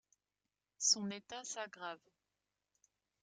Son 0.79 1.11
état 1.11 1.43
s'aggrave. 1.43 2.01